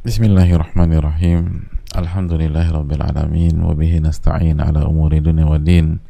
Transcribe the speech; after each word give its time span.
Bismillahirrahmanirrahim. 0.00 1.68
Alhamdulillahirabbil 1.92 3.04
alamin 3.04 3.52
wa 3.60 3.76
nasta'in 3.76 4.56
ala 4.56 4.88
umuri 4.88 5.20
dunya 5.20 5.44
waddin. 5.44 6.00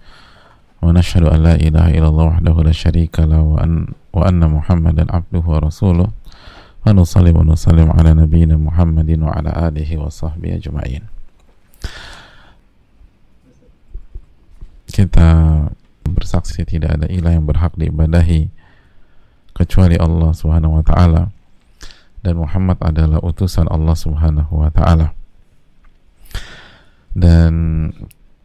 Wa 0.79 0.95
nashhadu 0.95 1.27
an 1.27 1.43
la 1.43 1.59
ilaha 1.59 1.91
illallah 1.91 2.39
wahdahu 2.39 2.63
la 2.63 2.71
syarika 2.71 3.27
lahu 3.27 3.59
wa, 3.59 3.67
an, 3.67 3.91
wa 4.15 4.23
anna 4.23 4.47
Muhammadan 4.47 5.11
abduhu 5.11 5.43
wa 5.43 5.59
rasuluh. 5.67 6.07
Wa 6.87 6.95
nusalli 6.95 7.35
wa 7.35 7.43
nusallim 7.43 7.91
ala 7.91 8.15
nabiyyina 8.15 8.55
Muhammadin 8.55 9.27
wa 9.27 9.35
ala 9.35 9.51
alihi 9.59 9.99
wa 9.99 10.07
sahbihi 10.07 10.63
ajma'in. 10.63 11.11
Kita 14.87 15.67
bersaksi 16.07 16.63
tidak 16.63 16.95
ada 16.95 17.11
ilah 17.11 17.35
yang 17.35 17.43
berhak 17.43 17.75
diibadahi 17.75 18.55
kecuali 19.51 19.99
Allah 19.99 20.31
Subhanahu 20.31 20.79
wa 20.79 20.87
taala 20.87 21.35
dan 22.21 22.37
Muhammad 22.37 22.77
adalah 22.85 23.21
utusan 23.25 23.69
Allah 23.69 23.97
Subhanahu 23.97 24.61
wa 24.61 24.71
taala. 24.73 25.17
Dan 27.11 27.53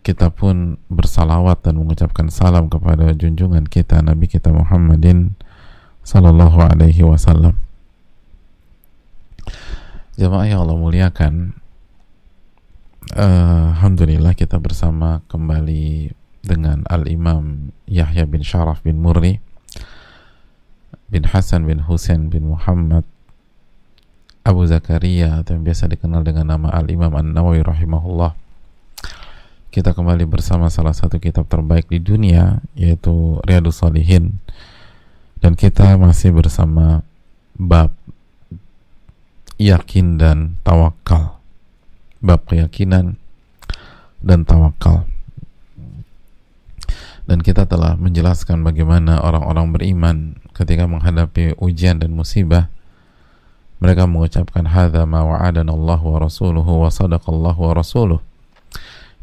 kita 0.05 0.29
pun 0.29 0.77
bersalawat 0.89 1.65
dan 1.65 1.81
mengucapkan 1.81 2.29
salam 2.29 2.69
kepada 2.69 3.13
junjungan 3.13 3.65
kita 3.65 4.01
Nabi 4.05 4.29
kita 4.29 4.53
Muhammadin 4.53 5.33
sallallahu 6.05 6.61
alaihi 6.61 7.01
wasallam. 7.01 7.57
Jamaah 10.15 10.47
yang 10.47 10.63
Allah 10.63 10.79
muliakan, 10.79 11.59
uh, 13.17 13.75
Alhamdulillah 13.75 14.31
kita 14.37 14.61
bersama 14.61 15.19
kembali 15.27 16.15
dengan 16.45 16.85
Al-Imam 16.87 17.73
Yahya 17.89 18.29
bin 18.29 18.45
Sharaf 18.45 18.85
bin 18.85 19.01
Murri 19.01 19.41
bin 21.09 21.25
Hasan 21.25 21.65
bin 21.65 21.85
Husain 21.85 22.29
bin 22.29 22.49
Muhammad 22.49 23.05
Abu 24.45 24.61
Zakaria 24.69 25.41
atau 25.41 25.57
yang 25.57 25.65
biasa 25.65 25.89
dikenal 25.89 26.21
dengan 26.21 26.45
nama 26.45 26.69
Al-Imam 26.69 27.09
An-Nawawi 27.17 27.65
rahimahullah. 27.65 28.37
Kita 29.73 29.97
kembali 29.97 30.29
bersama 30.29 30.69
salah 30.69 30.93
satu 30.93 31.17
kitab 31.17 31.49
terbaik 31.49 31.89
di 31.89 31.97
dunia 31.97 32.61
yaitu 32.77 33.41
Riyadus 33.41 33.81
Salihin. 33.81 34.37
Dan 35.41 35.57
kita 35.57 35.97
masih 35.97 36.29
bersama 36.29 37.01
bab 37.57 37.89
yakin 39.57 40.21
dan 40.21 40.61
tawakal. 40.61 41.41
Bab 42.21 42.45
keyakinan 42.45 43.17
dan 44.21 44.45
tawakal. 44.45 45.09
Dan 47.25 47.41
kita 47.41 47.65
telah 47.65 47.97
menjelaskan 47.97 48.61
bagaimana 48.61 49.25
orang-orang 49.25 49.73
beriman 49.73 50.17
ketika 50.53 50.85
menghadapi 50.85 51.57
ujian 51.57 51.97
dan 51.97 52.13
musibah 52.13 52.69
mereka 53.81 54.07
mengucapkan 54.07 54.65
hadza 54.69 55.03
ma 55.03 55.25
wa'adana 55.25 55.71
Allah 55.71 55.99
wa 55.99 56.17
rasuluhu 56.21 56.85
wa 56.85 56.89
sadaqallahu 56.89 57.59
wa 57.59 57.73
rasuluh. 57.75 58.19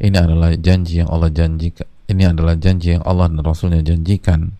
Ini 0.03 0.19
adalah 0.19 0.53
janji 0.59 1.01
yang 1.01 1.09
Allah 1.09 1.31
janjikan 1.31 1.87
ini 2.13 2.29
adalah 2.29 2.59
janji 2.61 2.93
yang 2.93 3.05
Allah 3.09 3.33
dan 3.33 3.41
Rasulnya 3.41 3.81
janjikan. 3.81 4.53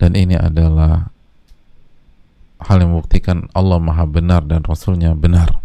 Dan 0.00 0.16
ini 0.16 0.32
adalah 0.32 1.12
hal 2.64 2.76
yang 2.80 2.96
membuktikan 2.96 3.52
Allah 3.52 3.76
maha 3.76 4.08
benar 4.08 4.48
dan 4.48 4.64
Rasulnya 4.64 5.12
benar. 5.12 5.60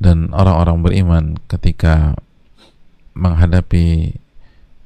Dan 0.00 0.34
orang-orang 0.34 0.78
beriman 0.82 1.24
ketika 1.46 2.18
menghadapi 3.14 4.18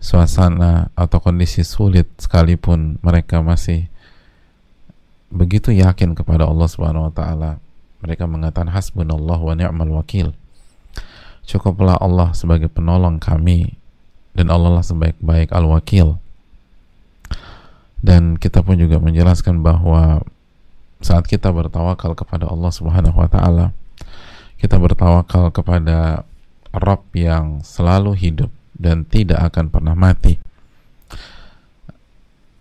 suasana 0.03 0.93
atau 0.99 1.19
kondisi 1.23 1.65
sulit 1.65 2.11
sekalipun 2.21 3.01
mereka 3.01 3.41
masih 3.41 3.89
begitu 5.35 5.75
yakin 5.75 6.15
kepada 6.15 6.47
Allah 6.47 6.71
Subhanahu 6.71 7.11
wa 7.11 7.13
taala 7.13 7.51
mereka 7.99 8.31
mengatakan 8.31 8.71
hasbunallah 8.71 9.41
wa 9.41 9.53
ni'mal 9.59 9.91
wakil. 10.01 10.33
Cukuplah 11.45 11.99
Allah 12.01 12.33
sebagai 12.33 12.71
penolong 12.73 13.21
kami 13.21 13.77
dan 14.33 14.49
Allah 14.49 14.81
lah 14.81 14.85
sebaik-baik 14.85 15.53
al-wakil. 15.53 16.17
Dan 18.05 18.37
kita 18.37 18.61
pun 18.61 18.77
juga 18.77 19.01
menjelaskan 19.01 19.65
bahwa 19.65 20.21
saat 21.01 21.25
kita 21.29 21.53
bertawakal 21.53 22.17
kepada 22.17 22.49
Allah 22.49 22.73
Subhanahu 22.73 23.17
wa 23.17 23.29
taala 23.29 23.77
kita 24.61 24.81
bertawakal 24.81 25.53
kepada 25.53 26.25
Rabb 26.73 27.13
yang 27.13 27.61
selalu 27.61 28.17
hidup 28.17 28.49
dan 28.77 29.05
tidak 29.05 29.53
akan 29.53 29.69
pernah 29.69 29.93
mati. 29.93 30.41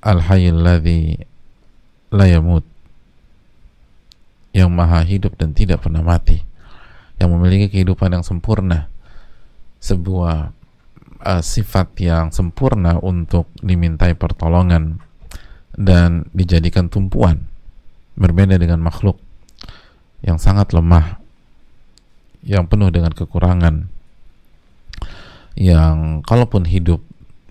Al-Hayyul 0.03 0.59
la 2.11 2.27
yang 4.53 4.69
maha 4.71 5.01
hidup 5.01 5.35
dan 5.35 5.51
tidak 5.51 5.81
pernah 5.83 6.05
mati 6.05 6.45
yang 7.17 7.33
memiliki 7.33 7.73
kehidupan 7.73 8.13
yang 8.13 8.25
sempurna 8.25 8.87
sebuah 9.81 10.53
uh, 11.25 11.43
sifat 11.43 11.97
yang 11.99 12.29
sempurna 12.29 13.01
untuk 13.01 13.49
dimintai 13.59 14.13
pertolongan 14.13 15.01
dan 15.73 16.29
dijadikan 16.31 16.87
tumpuan 16.87 17.49
berbeda 18.13 18.61
dengan 18.61 18.79
makhluk 18.79 19.17
yang 20.21 20.37
sangat 20.37 20.71
lemah 20.71 21.17
yang 22.45 22.69
penuh 22.69 22.93
dengan 22.93 23.11
kekurangan 23.11 23.89
yang 25.57 26.21
kalaupun 26.25 26.65
hidup 26.69 27.01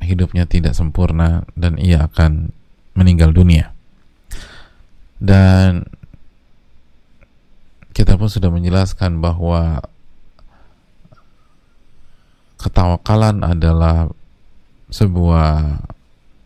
hidupnya 0.02 0.44
tidak 0.44 0.74
sempurna 0.74 1.46
dan 1.54 1.78
ia 1.78 2.10
akan 2.10 2.50
meninggal 2.98 3.30
dunia. 3.32 3.72
Dan 5.22 5.86
kita 7.92 8.16
pun 8.16 8.28
sudah 8.28 8.48
menjelaskan 8.48 9.20
bahwa 9.20 9.84
ketawakalan 12.56 13.44
adalah 13.44 14.08
sebuah 14.88 15.80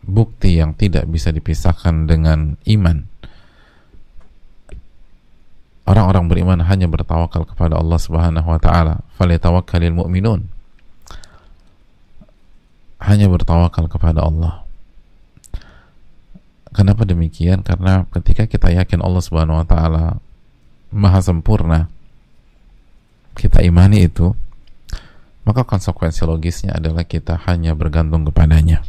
bukti 0.07 0.59
yang 0.59 0.75
tidak 0.75 1.07
bisa 1.07 1.31
dipisahkan 1.31 2.07
dengan 2.07 2.55
iman. 2.67 3.07
Orang-orang 5.87 6.27
beriman 6.27 6.59
hanya 6.67 6.91
bertawakal 6.91 7.47
kepada 7.47 7.79
Allah 7.79 7.99
Subhanahu 7.99 8.47
wa 8.47 8.59
taala. 8.59 9.07
Falyatawakkalul 9.15 10.03
mu'minun. 10.03 10.51
Hanya 12.99 13.31
bertawakal 13.31 13.87
kepada 13.87 14.27
Allah. 14.27 14.67
Kenapa 16.75 17.07
demikian? 17.07 17.63
Karena 17.63 18.03
ketika 18.11 18.43
kita 18.51 18.67
yakin 18.67 18.99
Allah 18.99 19.23
Subhanahu 19.23 19.63
wa 19.63 19.67
taala 19.67 20.19
maha 20.97 21.21
sempurna, 21.21 21.87
kita 23.37 23.61
imani 23.61 24.09
itu, 24.09 24.33
maka 25.45 25.63
konsekuensi 25.63 26.25
logisnya 26.25 26.75
adalah 26.75 27.05
kita 27.05 27.37
hanya 27.45 27.77
bergantung 27.77 28.25
kepadanya. 28.25 28.81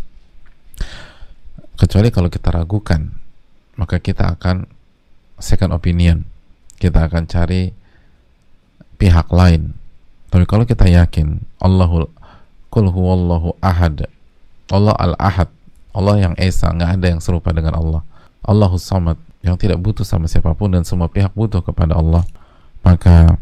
Kecuali 1.78 2.10
kalau 2.10 2.26
kita 2.32 2.50
ragukan, 2.50 3.14
maka 3.78 4.02
kita 4.02 4.34
akan 4.34 4.66
second 5.38 5.70
opinion. 5.70 6.26
Kita 6.74 7.06
akan 7.06 7.30
cari 7.30 7.70
pihak 8.98 9.30
lain. 9.30 9.78
Tapi 10.28 10.44
kalau 10.44 10.66
kita 10.66 10.90
yakin 10.90 11.42
Allahul 11.62 12.10
Kul 12.68 12.90
huwallahu 12.92 13.56
ahad 13.64 14.04
Allah 14.68 14.92
al-ahad 15.00 15.48
Allah 15.96 16.14
yang 16.20 16.34
Esa, 16.36 16.68
nggak 16.68 17.00
ada 17.00 17.06
yang 17.16 17.20
serupa 17.22 17.50
dengan 17.50 17.74
Allah. 17.74 18.02
Allahus 18.48 18.88
Samad, 18.88 19.20
yang 19.44 19.60
tidak 19.60 19.76
butuh 19.76 20.08
sama 20.08 20.24
siapa 20.24 20.56
pun 20.56 20.72
dan 20.72 20.88
semua 20.88 21.12
pihak 21.12 21.36
butuh 21.36 21.60
kepada 21.60 22.00
Allah. 22.00 22.24
Maka 22.80 23.36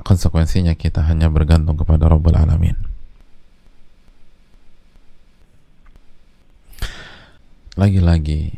konsekuensinya 0.00 0.72
kita 0.72 1.04
hanya 1.04 1.28
bergantung 1.28 1.76
kepada 1.76 2.08
Rabbul 2.08 2.32
Alamin. 2.32 2.80
Lagi-lagi 7.76 8.56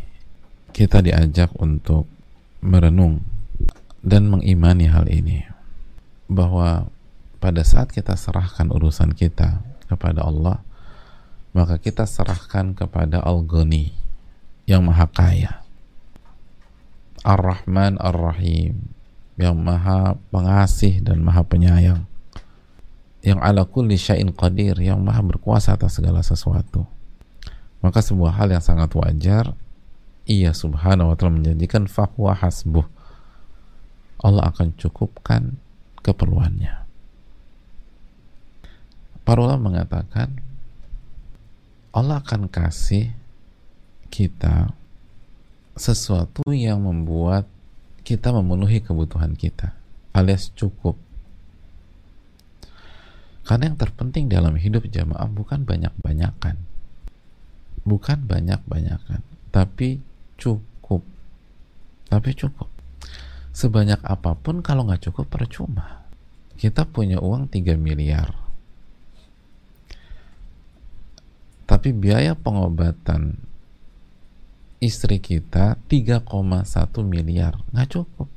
kita 0.70 1.02
diajak 1.02 1.50
untuk 1.58 2.06
merenung 2.62 3.26
dan 3.98 4.30
mengimani 4.30 4.86
hal 4.86 5.10
ini 5.10 5.42
bahwa 6.30 6.86
pada 7.42 7.66
saat 7.66 7.90
kita 7.90 8.14
serahkan 8.14 8.70
urusan 8.70 9.10
kita 9.10 9.58
kepada 9.90 10.22
Allah 10.22 10.62
maka 11.50 11.82
kita 11.82 12.06
serahkan 12.06 12.78
kepada 12.78 13.18
Al-Ghani 13.24 14.07
yang 14.68 14.84
maha 14.84 15.08
kaya. 15.08 15.64
Ar-Rahman 17.24 17.96
Ar-Rahim. 17.96 18.92
Yang 19.40 19.56
maha 19.56 20.20
pengasih 20.28 21.00
dan 21.00 21.24
maha 21.24 21.40
penyayang. 21.40 22.04
Yang 23.24 23.38
ala 23.40 23.64
kulli 23.64 23.96
syai'in 23.96 24.36
qadir. 24.36 24.76
Yang 24.76 25.00
maha 25.00 25.24
berkuasa 25.24 25.72
atas 25.72 25.96
segala 25.96 26.20
sesuatu. 26.20 26.84
Maka 27.80 28.04
sebuah 28.04 28.36
hal 28.36 28.52
yang 28.52 28.60
sangat 28.60 28.92
wajar 28.92 29.56
ia 30.28 30.52
subhanahu 30.52 31.08
wa 31.08 31.16
ta'ala 31.16 31.40
menjanjikan 31.40 31.88
fahuwa 31.88 32.36
hasbuh. 32.36 32.84
Allah 34.20 34.52
akan 34.52 34.76
cukupkan 34.76 35.56
keperluannya. 36.04 36.84
Para 39.24 39.38
ulama 39.40 39.72
mengatakan 39.72 40.44
Allah 41.96 42.20
akan 42.20 42.52
kasih 42.52 43.17
kita 44.08 44.72
sesuatu 45.78 46.42
yang 46.50 46.82
membuat 46.82 47.46
kita 48.02 48.34
memenuhi 48.34 48.82
kebutuhan 48.82 49.36
kita. 49.38 49.76
alias 50.16 50.50
cukup. 50.58 50.98
Karena 53.46 53.70
yang 53.70 53.78
terpenting 53.78 54.26
dalam 54.26 54.58
hidup 54.58 54.84
jamaah 54.90 55.30
bukan 55.30 55.62
banyak-banyakan. 55.62 56.58
Bukan 57.86 58.18
banyak-banyakan 58.26 59.22
tapi 59.48 59.98
cukup. 60.36 61.02
Tapi 62.08 62.30
cukup. 62.36 62.68
Sebanyak 63.50 64.00
apa 64.04 64.38
pun 64.38 64.62
kalau 64.62 64.86
nggak 64.86 65.10
cukup 65.10 65.26
percuma. 65.26 66.06
Kita 66.58 66.86
punya 66.86 67.18
uang 67.18 67.50
3 67.50 67.74
miliar. 67.74 68.30
Tapi 71.68 71.92
biaya 71.92 72.32
pengobatan 72.32 73.47
istri 74.78 75.18
kita 75.18 75.78
3,1 75.90 76.24
miliar. 77.02 77.58
Nggak 77.74 77.88
cukup. 77.98 78.28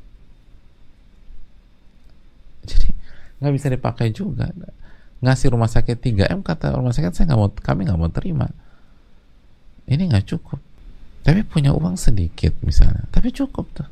Jadi 2.65 2.89
nggak 3.41 3.53
bisa 3.53 3.67
dipakai 3.69 4.09
juga. 4.13 4.49
Ngasih 5.21 5.53
rumah 5.53 5.69
sakit 5.69 5.97
3 6.01 6.33
m 6.33 6.41
kata 6.41 6.73
rumah 6.73 6.93
sakit 6.93 7.13
saya 7.13 7.25
nggak 7.29 7.39
mau 7.39 7.49
kami 7.53 7.85
nggak 7.85 7.99
mau 7.99 8.09
terima. 8.09 8.49
Ini 9.85 10.09
nggak 10.09 10.25
cukup. 10.33 10.59
Tapi 11.21 11.45
punya 11.45 11.77
uang 11.77 11.97
sedikit 11.97 12.57
misalnya. 12.65 13.05
Tapi 13.13 13.29
cukup 13.29 13.69
tuh. 13.77 13.89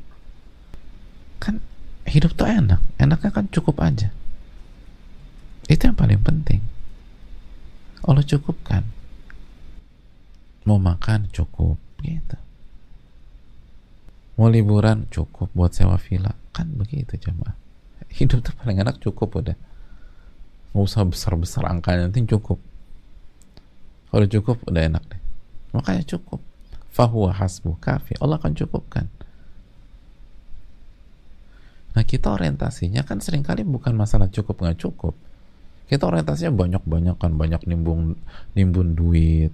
Kan 1.38 1.62
hidup 2.10 2.34
tuh 2.34 2.50
enak. 2.50 2.82
Enaknya 2.98 3.30
kan 3.30 3.46
cukup 3.54 3.78
aja. 3.86 4.10
Itu 5.70 5.86
yang 5.86 5.98
paling 5.98 6.26
penting. 6.26 6.66
Allah 8.02 8.26
cukupkan. 8.26 8.82
Mau 10.66 10.82
makan 10.82 11.30
cukup 11.30 11.89
gitu. 12.02 12.38
Mau 14.40 14.48
liburan 14.48 15.08
cukup 15.12 15.52
buat 15.52 15.76
sewa 15.76 16.00
villa? 16.00 16.32
Kan 16.56 16.80
begitu 16.80 17.20
coba 17.20 17.56
hidup 18.18 18.42
tuh 18.42 18.56
paling 18.56 18.80
enak 18.80 18.98
cukup 19.04 19.30
udah. 19.36 19.58
Nggak 20.72 20.86
usah 20.86 21.04
besar-besar 21.06 21.66
angkanya 21.68 22.08
nanti 22.08 22.24
cukup. 22.24 22.62
Kalau 24.10 24.26
cukup 24.26 24.58
udah 24.66 24.82
enak 24.86 25.04
deh. 25.06 25.22
Makanya 25.76 26.04
cukup. 26.06 26.42
Fahuwa 26.90 27.36
hasbu 27.36 27.78
kafi. 27.78 28.18
Allah 28.18 28.42
akan 28.42 28.54
cukupkan. 28.58 29.06
Nah 31.94 32.04
kita 32.06 32.34
orientasinya 32.34 33.02
kan 33.06 33.22
sering 33.22 33.42
kali 33.42 33.66
bukan 33.66 33.94
masalah 33.98 34.30
cukup 34.30 34.62
nggak 34.62 34.78
cukup. 34.82 35.14
Kita 35.90 36.06
orientasinya 36.06 36.54
banyak-banyak 36.54 37.18
kan, 37.18 37.34
banyak 37.34 37.66
nimbun 37.66 38.14
nimbun 38.54 38.94
duit. 38.94 39.50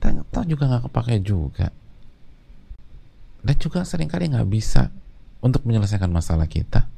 Tahu 0.00 0.44
juga 0.48 0.64
nggak 0.68 0.88
kepake 0.88 1.20
juga. 1.20 1.68
Dan 3.44 3.54
juga 3.60 3.84
sering 3.84 4.08
kali 4.08 4.32
nggak 4.32 4.48
bisa 4.48 4.88
untuk 5.44 5.68
menyelesaikan 5.68 6.08
masalah 6.08 6.48
kita. 6.48 6.88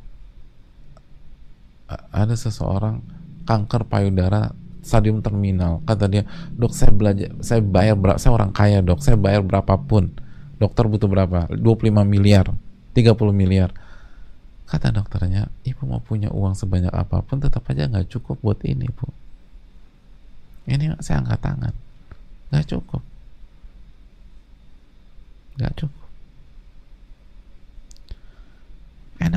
Ada 2.14 2.38
seseorang 2.38 3.02
kanker 3.46 3.90
payudara 3.90 4.54
stadium 4.82 5.18
terminal. 5.18 5.82
Kata 5.82 6.06
dia 6.06 6.22
dok 6.54 6.70
saya 6.70 6.94
belajar 6.94 7.34
saya 7.42 7.58
bayar 7.62 7.98
berapa 7.98 8.18
saya 8.22 8.32
orang 8.38 8.54
kaya 8.54 8.78
dok. 8.78 9.02
Saya 9.02 9.18
bayar 9.18 9.42
berapapun. 9.42 10.14
Dokter 10.56 10.86
butuh 10.88 11.10
berapa? 11.10 11.50
25 11.52 12.06
miliar 12.06 12.48
30 12.96 13.12
miliar. 13.36 13.76
Kata 14.66 14.88
dokternya, 14.88 15.52
ibu 15.68 15.84
mau 15.84 16.00
punya 16.00 16.32
uang 16.32 16.56
sebanyak 16.56 16.90
apa 16.90 17.20
pun 17.22 17.38
tetap 17.38 17.68
aja 17.68 17.86
nggak 17.86 18.08
cukup 18.08 18.40
buat 18.40 18.58
ini, 18.64 18.88
bu. 18.88 19.06
Ini 20.66 20.98
saya 20.98 21.22
angkat 21.22 21.38
tangan, 21.38 21.74
nggak 22.50 22.66
cukup, 22.66 22.98
nggak 25.60 25.74
cukup. 25.78 26.05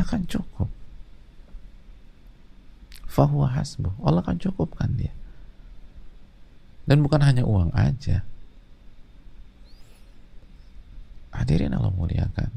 Enakan 0.09 0.25
cukup. 0.25 0.69
Fahuwa 3.05 3.53
hasbu. 3.53 3.93
Allah 4.01 4.25
kan 4.25 4.41
cukupkan 4.41 4.89
dia. 4.97 5.13
Dan 6.89 7.05
bukan 7.05 7.21
hanya 7.21 7.45
uang 7.45 7.69
aja. 7.77 8.25
Hadirin 11.29 11.77
Allah 11.77 11.93
muliakan 11.93 12.49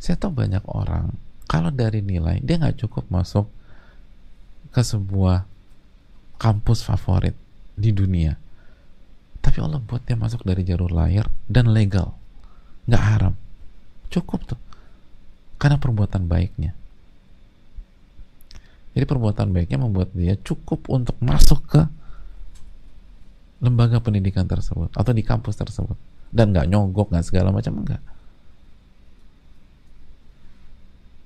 saya 0.00 0.16
tahu 0.16 0.32
banyak 0.32 0.64
orang 0.66 1.12
kalau 1.46 1.68
dari 1.68 2.00
nilai 2.00 2.40
dia 2.40 2.56
nggak 2.56 2.82
cukup 2.82 3.06
masuk 3.12 3.46
ke 4.74 4.80
sebuah 4.80 5.44
kampus 6.40 6.82
favorit 6.82 7.36
di 7.76 7.92
dunia 7.92 8.34
tapi 9.44 9.60
Allah 9.60 9.78
buat 9.78 10.02
dia 10.08 10.16
masuk 10.16 10.42
dari 10.42 10.64
jalur 10.64 10.88
layar 10.88 11.28
dan 11.46 11.70
legal 11.70 12.19
nggak 12.90 13.04
haram. 13.06 13.34
Cukup 14.10 14.42
tuh. 14.42 14.60
Karena 15.62 15.78
perbuatan 15.78 16.26
baiknya. 16.26 16.74
Jadi 18.90 19.06
perbuatan 19.06 19.54
baiknya 19.54 19.78
membuat 19.78 20.10
dia 20.10 20.34
cukup 20.34 20.90
untuk 20.90 21.14
masuk 21.22 21.62
ke 21.70 21.82
lembaga 23.62 24.02
pendidikan 24.02 24.50
tersebut 24.50 24.90
atau 24.98 25.12
di 25.14 25.22
kampus 25.22 25.54
tersebut. 25.54 25.94
Dan 26.34 26.50
nggak 26.50 26.66
nyogok 26.66 27.14
nggak 27.14 27.26
segala 27.26 27.54
macam 27.54 27.78
enggak 27.86 28.02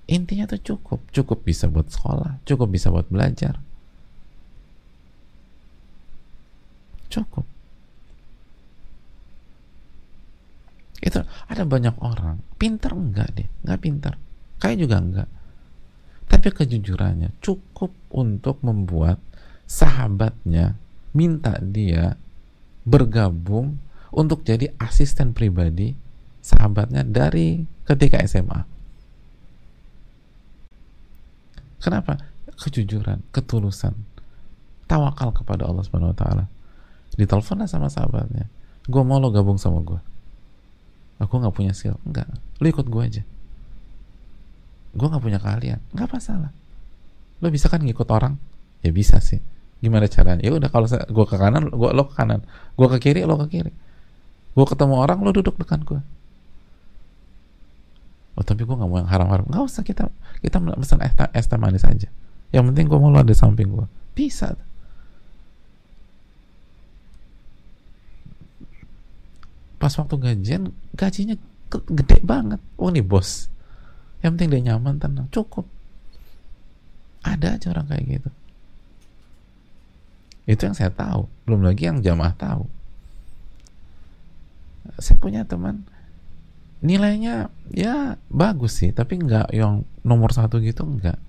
intinya 0.04 0.44
tuh 0.44 0.60
cukup. 0.60 1.00
Cukup 1.10 1.48
bisa 1.48 1.64
buat 1.68 1.88
sekolah 1.88 2.44
cukup 2.44 2.68
bisa 2.72 2.92
buat 2.92 3.08
belajar. 3.08 3.60
Cukup 7.08 7.46
itu 11.02 11.20
ada 11.50 11.62
banyak 11.66 11.96
orang 11.98 12.38
pintar 12.60 12.94
enggak 12.94 13.28
deh 13.34 13.48
enggak 13.66 13.80
pintar 13.80 14.14
kayak 14.60 14.78
juga 14.78 14.96
enggak 15.00 15.28
tapi 16.30 16.48
kejujurannya 16.50 17.34
cukup 17.42 17.90
untuk 18.12 18.62
membuat 18.62 19.18
sahabatnya 19.64 20.76
minta 21.14 21.58
dia 21.62 22.14
bergabung 22.84 23.80
untuk 24.14 24.46
jadi 24.46 24.70
asisten 24.78 25.34
pribadi 25.34 25.96
sahabatnya 26.44 27.02
dari 27.02 27.64
ketika 27.88 28.20
SMA 28.24 28.74
Kenapa? 31.84 32.16
Kejujuran, 32.56 33.20
ketulusan, 33.28 33.92
tawakal 34.88 35.36
kepada 35.36 35.68
Allah 35.68 35.84
Subhanahu 35.84 36.16
Wa 36.16 36.18
Taala. 36.24 36.44
Diteleponlah 37.12 37.68
sama 37.68 37.92
sahabatnya, 37.92 38.48
gue 38.88 39.02
mau 39.04 39.20
lo 39.20 39.28
gabung 39.28 39.60
sama 39.60 39.84
gue. 39.84 40.00
Aku 41.24 41.40
nggak 41.40 41.54
punya 41.56 41.72
skill, 41.72 41.96
enggak. 42.04 42.28
Lo 42.60 42.66
ikut 42.68 42.84
gue 42.84 43.02
aja. 43.02 43.22
Gue 44.92 45.06
nggak 45.08 45.24
punya 45.24 45.40
kalian, 45.40 45.80
nggak 45.96 46.08
masalah. 46.12 46.52
Lo 47.40 47.48
bisa 47.48 47.72
kan 47.72 47.80
ngikut 47.80 48.06
orang? 48.12 48.36
Ya 48.84 48.92
bisa 48.92 49.18
sih. 49.24 49.40
Gimana 49.80 50.04
caranya? 50.06 50.44
Ya 50.44 50.52
udah 50.52 50.68
kalau 50.68 50.86
gue 50.86 51.26
ke 51.26 51.36
kanan, 51.40 51.72
gue 51.72 51.90
lo 51.96 52.04
ke 52.06 52.14
kanan. 52.14 52.44
Gue 52.76 52.88
ke 52.92 52.98
kiri, 53.10 53.24
lo 53.24 53.40
ke 53.40 53.48
kiri. 53.48 53.72
Gue 54.54 54.66
ketemu 54.68 54.94
orang, 55.00 55.24
lo 55.24 55.32
duduk 55.32 55.56
dekat 55.56 55.82
gue 55.82 56.00
oh 58.34 58.42
tapi 58.42 58.66
gue 58.66 58.74
gak 58.74 58.88
mau 58.90 58.98
yang 58.98 59.10
haram-haram 59.10 59.46
Gak 59.46 59.62
usah 59.62 59.82
kita 59.86 60.10
kita 60.42 60.58
pesan 60.60 61.00
es, 61.06 61.14
es 61.14 61.46
teh 61.46 61.58
manis 61.58 61.86
aja 61.86 62.10
yang 62.50 62.66
penting 62.70 62.86
gue 62.90 62.98
mau 62.98 63.10
lo 63.10 63.22
ada 63.22 63.34
samping 63.34 63.70
gue 63.70 63.86
bisa 64.14 64.54
pas 69.84 69.92
waktu 70.00 70.16
gajian 70.16 70.72
gajinya 70.96 71.36
gede 71.68 72.24
banget. 72.24 72.60
Oh 72.80 72.88
nih 72.88 73.04
bos. 73.04 73.52
Yang 74.24 74.30
penting 74.40 74.48
dia 74.56 74.62
nyaman 74.72 74.96
tenang. 74.96 75.28
Cukup. 75.28 75.68
Ada 77.20 77.60
aja 77.60 77.76
orang 77.76 77.92
kayak 77.92 78.04
gitu. 78.08 78.30
Itu 80.48 80.64
yang 80.64 80.76
saya 80.76 80.88
tahu. 80.88 81.28
Belum 81.44 81.60
lagi 81.60 81.84
yang 81.84 82.00
jamaah 82.00 82.32
tahu. 82.32 82.64
Saya 84.96 85.20
punya 85.20 85.44
teman. 85.44 85.84
Nilainya 86.80 87.52
ya 87.68 88.16
bagus 88.32 88.80
sih. 88.80 88.96
Tapi 88.96 89.20
nggak 89.20 89.52
yang 89.52 89.84
nomor 90.00 90.32
satu 90.32 90.64
gitu 90.64 90.88
enggak 90.88 91.20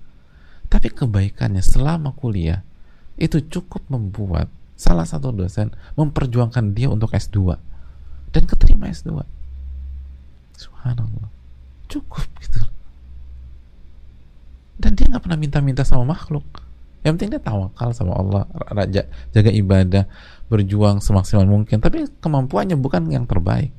tapi 0.66 0.90
kebaikannya 0.90 1.62
selama 1.62 2.12
kuliah 2.14 2.66
itu 3.16 3.40
cukup 3.46 3.86
membuat 3.88 4.50
salah 4.76 5.08
satu 5.08 5.32
dosen 5.32 5.72
memperjuangkan 5.96 6.76
dia 6.76 6.92
untuk 6.92 7.14
S2 7.16 7.56
dan 8.36 8.44
keterima 8.44 8.92
S2 8.92 9.24
subhanallah 10.60 11.32
cukup 11.88 12.28
gitu 12.44 12.60
dan 14.76 14.92
dia 14.92 15.08
nggak 15.08 15.24
pernah 15.24 15.40
minta-minta 15.40 15.88
sama 15.88 16.04
makhluk 16.04 16.44
yang 17.00 17.16
penting 17.16 17.32
dia 17.32 17.40
tawakal 17.40 17.96
sama 17.96 18.12
Allah 18.12 18.44
raja 18.68 19.08
jaga 19.32 19.48
ibadah 19.48 20.04
berjuang 20.52 21.00
semaksimal 21.00 21.48
mungkin 21.48 21.80
tapi 21.80 22.04
kemampuannya 22.20 22.76
bukan 22.76 23.08
yang 23.08 23.24
terbaik 23.24 23.72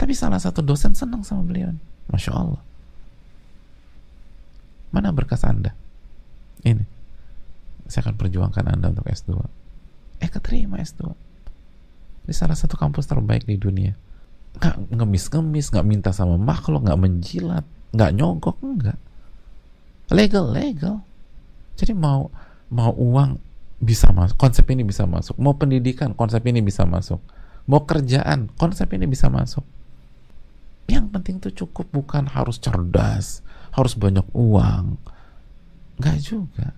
tapi 0.00 0.16
salah 0.16 0.40
satu 0.40 0.64
dosen 0.64 0.96
senang 0.96 1.20
sama 1.20 1.44
beliau. 1.44 1.76
Masya 2.08 2.32
Allah. 2.32 2.64
Mana 4.96 5.12
berkas 5.12 5.44
Anda? 5.44 5.76
Ini. 6.64 6.88
Saya 7.84 8.08
akan 8.08 8.16
perjuangkan 8.16 8.64
Anda 8.64 8.96
untuk 8.96 9.04
S2. 9.04 9.36
Eh, 10.24 10.32
keterima 10.32 10.80
S2. 10.80 11.12
Di 12.30 12.34
salah 12.38 12.54
satu 12.54 12.78
kampus 12.78 13.10
terbaik 13.10 13.42
di 13.42 13.58
dunia. 13.58 13.98
nggak 14.50 14.94
ngemis-ngemis 14.94 15.70
nggak 15.70 15.86
minta 15.86 16.10
sama 16.10 16.34
makhluk 16.34 16.82
nggak 16.82 16.98
menjilat 16.98 17.62
nggak 17.94 18.10
nyogok 18.18 18.58
enggak 18.62 18.98
legal 20.10 20.50
legal. 20.50 20.96
Jadi 21.78 21.94
mau 21.94 22.28
mau 22.70 22.92
uang 22.92 23.38
bisa 23.80 24.12
masuk 24.12 24.36
konsep 24.36 24.66
ini 24.68 24.82
bisa 24.84 25.06
masuk. 25.06 25.38
Mau 25.40 25.56
pendidikan 25.56 26.12
konsep 26.12 26.42
ini 26.44 26.60
bisa 26.60 26.84
masuk. 26.84 27.22
Mau 27.70 27.86
kerjaan 27.86 28.50
konsep 28.58 28.90
ini 28.92 29.06
bisa 29.06 29.30
masuk. 29.30 29.62
Yang 30.90 31.06
penting 31.14 31.36
tuh 31.38 31.54
cukup 31.54 31.86
bukan 31.94 32.26
harus 32.26 32.58
cerdas 32.58 33.40
harus 33.70 33.94
banyak 33.94 34.26
uang. 34.34 34.98
Nggak 36.02 36.18
juga. 36.20 36.74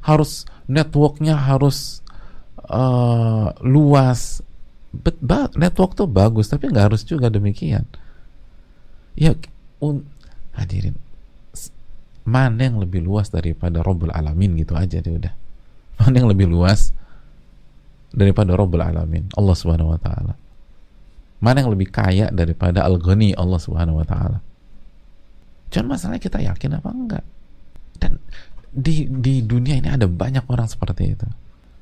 Harus 0.00 0.48
networknya 0.64 1.36
harus 1.36 2.00
uh, 2.64 3.52
luas 3.60 4.40
But, 4.88 5.20
network 5.54 5.94
tuh 5.94 6.08
bagus 6.08 6.48
tapi 6.48 6.72
nggak 6.72 6.92
harus 6.92 7.04
juga 7.04 7.28
demikian. 7.28 7.84
Ya 9.18 9.36
un, 9.82 10.06
hadirin 10.56 10.96
mana 12.28 12.68
yang 12.68 12.76
lebih 12.76 13.00
luas 13.00 13.32
daripada 13.32 13.80
Robbul 13.80 14.12
Alamin 14.12 14.52
gitu 14.60 14.76
aja 14.76 15.00
deh 15.00 15.16
udah. 15.16 15.32
Mana 15.98 16.14
yang 16.20 16.28
lebih 16.28 16.44
luas 16.44 16.92
daripada 18.12 18.52
Robbul 18.52 18.84
Alamin 18.84 19.32
Allah 19.32 19.56
Subhanahu 19.56 19.96
Wa 19.96 20.00
Taala. 20.04 20.34
Mana 21.40 21.64
yang 21.64 21.72
lebih 21.72 21.88
kaya 21.88 22.28
daripada 22.28 22.84
Al-Ghani 22.84 23.32
Allah 23.32 23.56
Subhanahu 23.56 24.04
Wa 24.04 24.06
Taala. 24.06 24.38
Cuman 25.72 25.96
masalahnya 25.96 26.20
kita 26.20 26.38
yakin 26.44 26.70
apa 26.76 26.88
enggak? 26.92 27.24
Dan 27.96 28.20
di 28.68 29.08
di 29.08 29.40
dunia 29.40 29.80
ini 29.80 29.88
ada 29.88 30.04
banyak 30.04 30.44
orang 30.52 30.68
seperti 30.68 31.16
itu. 31.16 31.26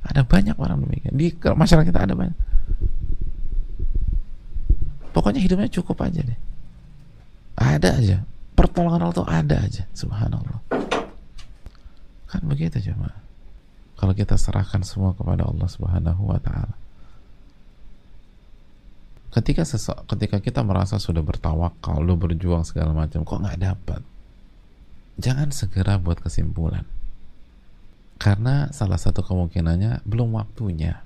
Ada 0.07 0.23
banyak 0.23 0.55
orang 0.63 0.87
demikian. 0.87 1.19
Di 1.19 1.35
masyarakat 1.35 1.91
kita 1.91 2.07
ada 2.07 2.15
banyak 2.15 2.39
pokoknya 5.17 5.41
hidupnya 5.41 5.73
cukup 5.73 6.05
aja 6.05 6.21
deh. 6.21 6.39
Ada 7.57 7.97
aja. 7.97 8.19
Pertolongan 8.53 9.09
Allah 9.09 9.17
tuh 9.17 9.29
ada 9.29 9.57
aja. 9.65 9.89
Subhanallah. 9.97 10.61
Kan 12.29 12.43
begitu 12.45 12.93
coba 12.93 13.27
kalau 13.97 14.13
kita 14.13 14.37
serahkan 14.37 14.85
semua 14.85 15.17
kepada 15.17 15.49
Allah 15.49 15.69
subhanahu 15.73 16.29
wa 16.29 16.37
ta'ala. 16.37 16.77
Ketika 19.33 19.65
ketika 20.17 20.37
kita 20.41 20.61
merasa 20.65 21.01
sudah 21.01 21.21
bertawakal 21.21 22.01
lu 22.01 22.17
berjuang 22.17 22.65
segala 22.65 22.93
macam 22.93 23.25
kok 23.25 23.41
nggak 23.41 23.61
dapat? 23.61 24.01
Jangan 25.17 25.49
segera 25.53 25.97
buat 25.97 26.21
kesimpulan. 26.21 26.85
Karena 28.17 28.69
salah 28.73 29.01
satu 29.01 29.21
kemungkinannya 29.25 30.05
belum 30.09 30.37
waktunya 30.37 31.06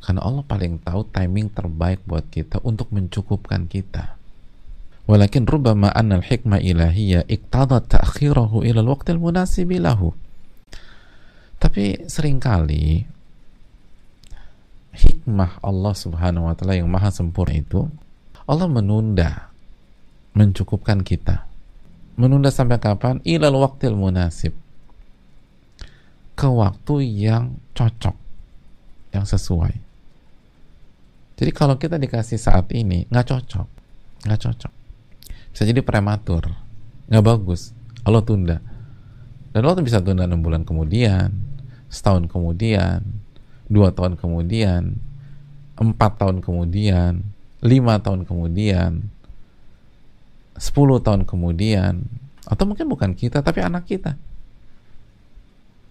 karena 0.00 0.20
Allah 0.24 0.44
paling 0.44 0.80
tahu 0.80 1.04
timing 1.12 1.52
terbaik 1.52 2.00
buat 2.08 2.24
kita 2.32 2.60
untuk 2.64 2.88
mencukupkan 2.92 3.68
kita 3.68 4.20
Walakin 5.10 5.42
rubbama 5.42 5.90
anna 5.90 6.22
al-hikmah 6.22 6.62
ilahiyya 6.62 7.26
iqtada 7.26 7.82
ta'khirahu 7.82 8.62
ila 8.62 8.78
al-waqti 8.78 9.10
al-munasibi 9.10 9.82
lahu. 9.82 10.14
Tapi 11.58 12.06
sering 12.06 12.38
kali 12.38 13.02
hikmah 14.94 15.58
Allah 15.66 15.94
Subhanahu 15.98 16.46
wa 16.46 16.54
taala 16.54 16.78
yang 16.78 16.86
maha 16.86 17.10
sempurna 17.10 17.58
itu 17.58 17.90
Allah 18.46 18.70
menunda 18.70 19.50
mencukupkan 20.38 21.02
kita. 21.02 21.42
Menunda 22.14 22.54
sampai 22.54 22.78
kapan? 22.78 23.18
Ilal 23.26 23.58
waqtil 23.58 23.98
munasib. 23.98 24.54
Ke 26.38 26.46
waktu 26.46 27.02
yang 27.02 27.58
cocok, 27.74 28.14
yang 29.10 29.26
sesuai. 29.26 29.89
Jadi 31.40 31.56
kalau 31.56 31.80
kita 31.80 31.96
dikasih 31.96 32.36
saat 32.36 32.68
ini, 32.76 33.08
nggak 33.08 33.26
cocok. 33.32 33.68
Nggak 34.28 34.40
cocok. 34.44 34.72
Bisa 35.56 35.62
jadi 35.64 35.80
prematur. 35.80 36.52
Nggak 37.08 37.24
bagus. 37.24 37.72
Allah 38.04 38.20
tunda. 38.20 38.60
Dan 39.56 39.64
Allah 39.64 39.80
bisa 39.80 40.04
tunda 40.04 40.28
enam 40.28 40.44
bulan 40.44 40.68
kemudian 40.68 41.32
setahun 41.90 42.30
kemudian 42.30 43.02
dua 43.66 43.90
tahun 43.90 44.14
kemudian 44.14 44.94
empat 45.74 46.22
tahun 46.22 46.38
kemudian 46.38 47.18
lima 47.58 47.98
tahun 47.98 48.28
kemudian 48.28 49.08
sepuluh 50.60 51.00
tahun 51.00 51.24
kemudian. 51.24 52.04
Atau 52.44 52.68
mungkin 52.68 52.84
bukan 52.84 53.16
kita 53.16 53.40
tapi 53.40 53.64
anak 53.64 53.88
kita. 53.88 54.12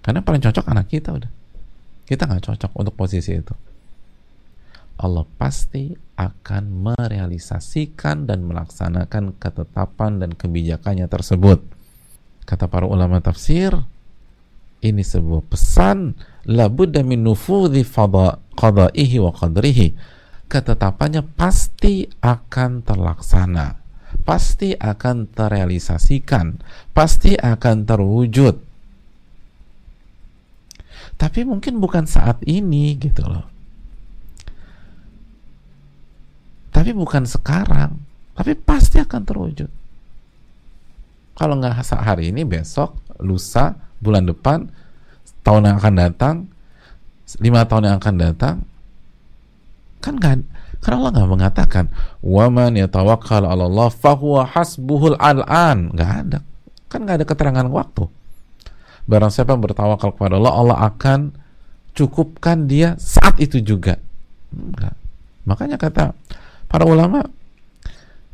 Karena 0.06 0.22
paling 0.22 0.46
cocok 0.46 0.66
anak 0.70 0.94
kita 0.94 1.10
udah. 1.10 1.32
Kita 2.06 2.30
nggak 2.30 2.54
cocok 2.54 2.72
untuk 2.78 2.94
posisi 2.94 3.34
itu 3.34 3.69
Allah 5.00 5.24
pasti 5.40 5.96
akan 6.20 6.92
merealisasikan 6.92 8.28
dan 8.28 8.44
melaksanakan 8.44 9.40
ketetapan 9.40 10.20
dan 10.20 10.36
kebijakannya 10.36 11.08
tersebut. 11.08 11.64
Kata 12.44 12.68
para 12.68 12.84
ulama 12.84 13.24
tafsir, 13.24 13.72
ini 14.84 15.00
sebuah 15.00 15.48
pesan 15.48 16.20
labudda 16.44 17.08
min 17.08 17.24
nufudhi 17.24 17.88
qada'ihi 18.60 19.18
wa 19.24 19.32
qadrihi. 19.32 19.88
Ketetapannya 20.52 21.24
pasti 21.24 22.04
akan 22.20 22.84
terlaksana, 22.84 23.80
pasti 24.28 24.76
akan 24.76 25.32
terrealisasikan, 25.32 26.60
pasti 26.92 27.40
akan 27.40 27.88
terwujud. 27.88 28.56
Tapi 31.16 31.40
mungkin 31.48 31.80
bukan 31.80 32.04
saat 32.04 32.44
ini 32.44 33.00
gitu 33.00 33.24
loh 33.24 33.59
tapi 36.70 36.94
bukan 36.94 37.26
sekarang. 37.26 37.98
Tapi 38.38 38.56
pasti 38.56 39.02
akan 39.04 39.22
terwujud. 39.28 39.70
Kalau 41.36 41.56
nggak 41.60 41.84
hari 42.00 42.32
ini 42.32 42.44
besok 42.48 42.96
lusa 43.20 43.76
bulan 44.00 44.28
depan 44.28 44.68
tahun 45.44 45.72
yang 45.72 45.78
akan 45.80 45.96
datang 45.96 46.36
lima 47.40 47.68
tahun 47.68 47.92
yang 47.92 47.98
akan 48.00 48.16
datang 48.16 48.56
kan 50.00 50.14
nggak 50.16 50.44
karena 50.80 50.96
Allah 51.04 51.12
nggak 51.20 51.32
mengatakan 51.32 51.86
waman 52.24 52.80
yatawakkal 52.80 53.44
Allah 53.44 53.92
fahuwa 53.92 54.48
hasbuhul 54.48 55.20
al'an. 55.20 55.92
Nggak 55.92 56.12
ada. 56.24 56.40
Kan 56.88 57.04
nggak 57.04 57.24
ada 57.24 57.26
keterangan 57.28 57.68
waktu. 57.68 58.08
Barang 59.04 59.32
siapa 59.32 59.52
yang 59.52 59.64
bertawakal 59.64 60.16
kepada 60.16 60.40
Allah 60.40 60.54
Allah 60.56 60.78
akan 60.88 61.36
cukupkan 61.92 62.72
dia 62.72 62.96
saat 62.96 63.36
itu 63.44 63.60
juga. 63.60 64.00
Enggak 64.56 64.96
makanya 65.50 65.82
kata 65.82 66.14
para 66.70 66.86
ulama 66.86 67.26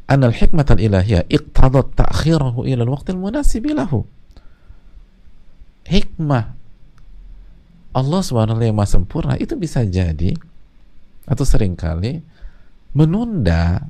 anal 0.05 0.35
hikmat 0.35 0.69
al 0.75 0.79
ilahiyah 0.83 1.25
iqtadat 1.31 1.95
ta'khirahu 1.97 2.67
ila 2.67 2.81
al-waqt 2.85 3.09
al-munasib 3.15 3.65
lahu. 3.71 4.05
Hikmah 5.85 6.45
Allah 7.95 8.19
SWT 8.19 8.59
yang 8.59 8.75
maha 8.75 8.89
sempurna 8.91 9.39
itu 9.39 9.55
bisa 9.55 9.87
jadi 9.87 10.35
atau 11.25 11.45
sering 11.47 11.79
kali 11.79 12.19
menunda 12.91 13.87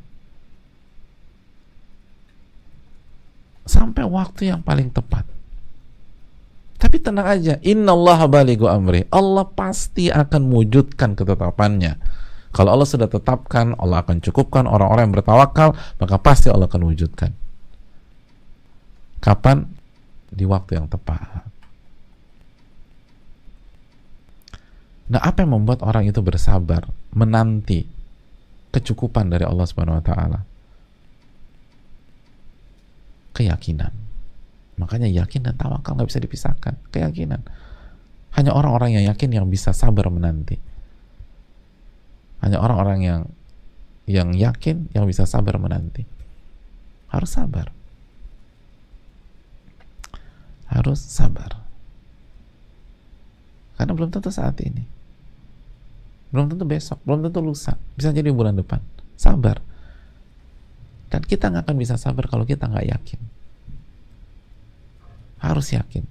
sampai 3.65 4.05
waktu 4.05 4.53
yang 4.53 4.61
paling 4.61 4.93
tepat. 4.93 5.25
Tapi 6.77 7.01
tenang 7.01 7.25
aja 7.25 7.57
inna 7.65 7.97
Allah 7.97 8.29
amri. 8.29 9.09
Allah 9.09 9.45
pasti 9.49 10.13
akan 10.13 10.53
mewujudkan 10.53 11.17
ketetapannya 11.17 11.97
kalau 12.55 12.71
Allah 12.71 12.87
sudah 12.87 13.11
tetapkan, 13.11 13.75
Allah 13.75 13.99
akan 13.99 14.23
cukupkan 14.23 14.63
orang-orang 14.63 15.11
yang 15.11 15.15
bertawakal, 15.19 15.75
maka 15.99 16.15
pasti 16.23 16.47
Allah 16.47 16.71
akan 16.71 16.87
wujudkan. 16.87 17.35
Kapan? 19.19 19.67
Di 20.31 20.47
waktu 20.47 20.79
yang 20.79 20.87
tepat. 20.87 21.43
Nah, 25.11 25.19
apa 25.19 25.43
yang 25.43 25.51
membuat 25.59 25.83
orang 25.83 26.07
itu 26.07 26.23
bersabar 26.23 26.87
menanti 27.11 27.91
kecukupan 28.71 29.27
dari 29.27 29.43
Allah 29.43 29.67
Subhanahu 29.67 29.99
wa 29.99 30.05
taala? 30.07 30.39
Keyakinan. 33.35 33.91
Makanya 34.79 35.11
yakin 35.11 35.43
dan 35.43 35.59
tawakal 35.59 35.99
nggak 35.99 36.07
bisa 36.07 36.23
dipisahkan. 36.23 36.79
Keyakinan. 36.95 37.43
Hanya 38.39 38.55
orang-orang 38.55 38.95
yang 38.95 39.11
yakin 39.11 39.43
yang 39.43 39.47
bisa 39.51 39.75
sabar 39.75 40.07
menanti 40.07 40.74
hanya 42.43 42.57
orang-orang 42.59 42.99
yang 43.03 43.21
yang 44.05 44.29
yakin 44.37 44.89
yang 44.93 45.05
bisa 45.09 45.25
sabar 45.25 45.57
menanti. 45.57 46.05
Harus 47.09 47.31
sabar. 47.33 47.73
Harus 50.69 50.99
sabar. 51.01 51.61
Karena 53.75 53.91
belum 53.93 54.09
tentu 54.13 54.29
saat 54.29 54.57
ini. 54.61 54.83
Belum 56.29 56.51
tentu 56.51 56.65
besok 56.67 56.99
belum 57.07 57.25
tentu 57.29 57.39
lusa. 57.41 57.79
Bisa 57.97 58.11
jadi 58.13 58.29
bulan 58.29 58.57
depan. 58.59 58.81
Sabar. 59.15 59.61
Dan 61.09 61.21
kita 61.23 61.49
nggak 61.49 61.65
akan 61.65 61.77
bisa 61.79 61.95
sabar 61.95 62.27
kalau 62.27 62.43
kita 62.43 62.67
nggak 62.67 62.87
yakin. 62.91 63.21
Harus 65.39 65.71
yakin. 65.73 66.03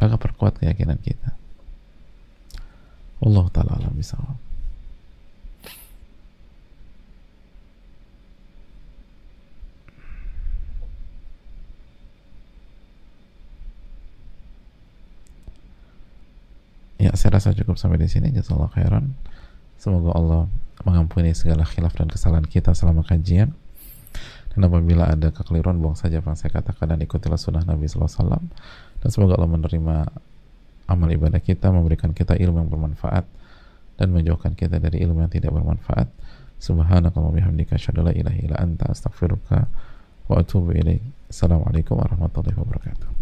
Maka 0.00 0.16
perkuat 0.16 0.58
keyakinan 0.60 1.00
kita. 1.00 1.36
Allah 3.20 3.46
taala 3.52 3.76
alam 3.76 3.92
Ya, 17.10 17.18
saya 17.18 17.42
rasa 17.42 17.50
cukup 17.50 17.74
sampai 17.74 17.98
di 17.98 18.06
sini. 18.06 18.30
Jazakallah 18.30 18.70
khairan. 18.70 19.18
Semoga 19.82 20.14
Allah 20.14 20.46
mengampuni 20.86 21.34
segala 21.34 21.66
khilaf 21.66 21.98
dan 21.98 22.06
kesalahan 22.06 22.46
kita 22.46 22.70
selama 22.70 23.02
kajian. 23.02 23.50
Dan 24.54 24.60
apabila 24.70 25.10
ada 25.10 25.34
kekeliruan, 25.34 25.82
buang 25.82 25.98
saja 25.98 26.22
apa 26.22 26.30
yang 26.30 26.38
saya 26.38 26.54
katakan 26.54 26.94
dan 26.94 27.02
ikutilah 27.02 27.34
sunnah 27.34 27.66
Nabi 27.66 27.90
SAW. 27.90 28.14
Dan 29.02 29.08
semoga 29.10 29.34
Allah 29.34 29.50
menerima 29.50 29.96
amal 30.86 31.10
ibadah 31.10 31.42
kita, 31.42 31.74
memberikan 31.74 32.14
kita 32.14 32.38
ilmu 32.38 32.62
yang 32.62 32.70
bermanfaat, 32.70 33.26
dan 33.98 34.14
menjauhkan 34.14 34.54
kita 34.54 34.78
dari 34.78 35.02
ilmu 35.02 35.26
yang 35.26 35.34
tidak 35.34 35.50
bermanfaat. 35.50 36.06
Subhanakallah 36.62 37.34
bihamdika 37.34 37.74
asyhadu 37.74 38.06
la 38.06 38.14
ilaha 38.14 38.38
illa 38.38 38.54
anta 38.62 38.86
astaghfiruka 38.86 39.66
wa 40.30 40.34
atubu 40.38 40.78
ilaik. 40.78 41.02
Assalamualaikum 41.26 41.98
warahmatullahi 41.98 42.54
wabarakatuh. 42.54 43.19